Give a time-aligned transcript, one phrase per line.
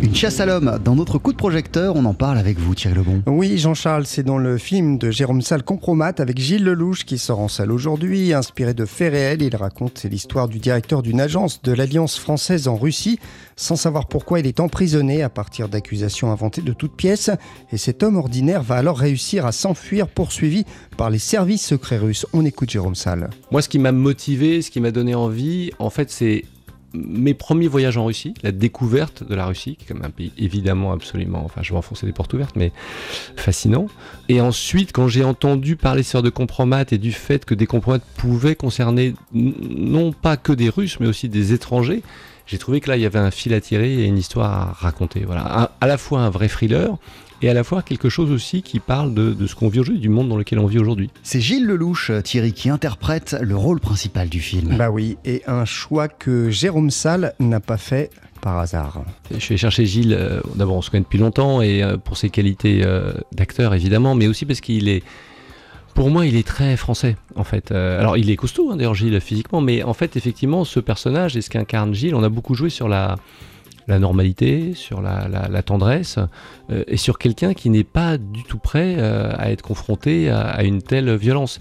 [0.00, 0.78] Une chasse à l'homme.
[0.84, 3.20] Dans notre coup de projecteur, on en parle avec vous, Thierry Lebon.
[3.26, 7.40] Oui, Jean-Charles, c'est dans le film de Jérôme Salle Compromat avec Gilles Lelouch qui sort
[7.40, 8.32] en salle aujourd'hui.
[8.32, 12.76] Inspiré de faits réels, il raconte l'histoire du directeur d'une agence de l'Alliance française en
[12.76, 13.18] Russie.
[13.56, 17.30] Sans savoir pourquoi, il est emprisonné à partir d'accusations inventées de toutes pièces.
[17.72, 20.64] Et cet homme ordinaire va alors réussir à s'enfuir poursuivi
[20.96, 22.24] par les services secrets russes.
[22.32, 23.30] On écoute Jérôme Salle.
[23.50, 26.44] Moi, ce qui m'a motivé, ce qui m'a donné envie, en fait, c'est
[26.94, 30.32] mes premiers voyages en Russie, la découverte de la Russie, qui est comme un pays
[30.38, 32.72] évidemment absolument, enfin je vais enfoncer des portes ouvertes, mais
[33.36, 33.86] fascinant.
[34.28, 38.04] Et ensuite, quand j'ai entendu parler sur de compromat et du fait que des compromates
[38.16, 42.02] pouvaient concerner non pas que des Russes, mais aussi des étrangers,
[42.48, 44.72] j'ai trouvé que là il y avait un fil à tirer et une histoire à
[44.72, 45.22] raconter.
[45.24, 46.96] Voilà, à la fois un vrai thriller
[47.42, 50.08] et à la fois quelque chose aussi qui parle de, ce qu'on vit aujourd'hui, du
[50.08, 51.10] monde dans lequel on vit aujourd'hui.
[51.22, 54.76] C'est Gilles Lelouch, Thierry, qui interprète le rôle principal du film.
[54.76, 59.04] Bah oui, et un choix que Jérôme Salle n'a pas fait par hasard.
[59.30, 62.30] Je allé chercher Gilles, euh, d'abord on se connaît depuis longtemps, et euh, pour ses
[62.30, 65.02] qualités euh, d'acteur évidemment, mais aussi parce qu'il est...
[65.98, 67.72] Pour moi, il est très français, en fait.
[67.72, 71.42] alors, il est costaud, hein, d'ailleurs, Gilles, physiquement, mais en fait, effectivement, ce personnage et
[71.42, 73.16] ce qu'incarne Gilles, on a beaucoup joué sur la,
[73.88, 76.18] la normalité, sur la, tendresse,
[76.70, 80.62] euh, et sur quelqu'un qui n'est pas du tout prêt euh, à être confronté à,
[80.62, 81.58] une telle violence.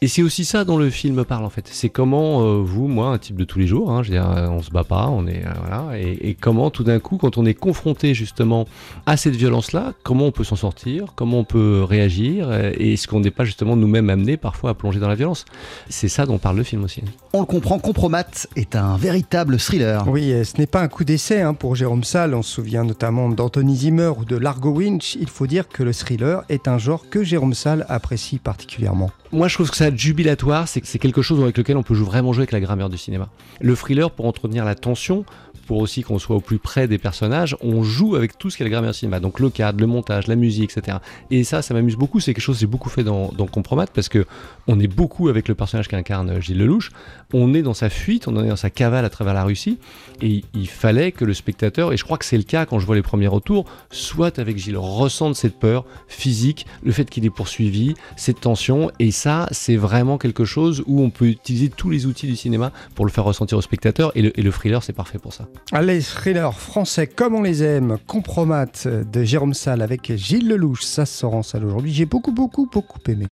[0.00, 1.68] Et c'est aussi ça dont le film parle en fait.
[1.72, 4.30] C'est comment euh, vous, moi, un type de tous les jours, hein, je veux dire,
[4.30, 7.36] euh, on se bat pas, on est euh, voilà, et, comment tout d'un coup, quand
[7.36, 8.66] on est confronté justement
[9.06, 13.18] à cette violence-là, comment on peut s'en sortir, comment on peut réagir, et est-ce qu'on
[13.18, 15.44] n'est pas justement nous-mêmes amenés parfois à plonger dans la violence?
[15.88, 17.02] C'est ça dont parle le film aussi.
[17.32, 20.06] On le comprend, Compromat est un véritable thriller.
[20.06, 22.34] Oui, ce n'est pas un coup d'essai hein, pour Jérôme Salle.
[22.34, 25.16] On se souvient notamment d'Anthony Zimmer ou de Largo Winch.
[25.20, 29.10] Il faut dire que le thriller est un genre que Jérôme Salle apprécie particulièrement.
[29.30, 31.94] Moi, je trouve que ça jubilatoire, c'est que c'est quelque chose avec lequel on peut
[31.94, 33.28] vraiment jouer avec la grammaire du cinéma.
[33.60, 35.24] Le thriller, pour entretenir la tension,
[35.68, 38.64] pour aussi qu'on soit au plus près des personnages, on joue avec tout ce qu'est
[38.64, 39.20] la grammaire cinéma.
[39.20, 40.96] Donc le cadre, le montage, la musique, etc.
[41.30, 42.20] Et ça, ça m'amuse beaucoup.
[42.20, 44.24] C'est quelque chose que j'ai beaucoup fait dans, dans Compromat parce que
[44.66, 46.90] on est beaucoup avec le personnage qu'incarne Gilles Lelouch.
[47.34, 49.78] On est dans sa fuite, on est dans sa cavale à travers la Russie.
[50.22, 52.86] Et il fallait que le spectateur, et je crois que c'est le cas quand je
[52.86, 57.30] vois les premiers retours, soit avec Gilles, ressente cette peur physique, le fait qu'il est
[57.30, 58.90] poursuivi, cette tension.
[59.00, 62.72] Et ça, c'est vraiment quelque chose où on peut utiliser tous les outils du cinéma
[62.94, 64.12] pour le faire ressentir au spectateur.
[64.14, 65.46] Et le, et le thriller, c'est parfait pour ça.
[65.72, 71.04] Allez, thriller français comme on les aime, Compromat de Jérôme Salle avec Gilles Lelouch, ça
[71.04, 71.92] sort en salle aujourd'hui.
[71.92, 73.26] J'ai beaucoup, beaucoup, beaucoup aimé.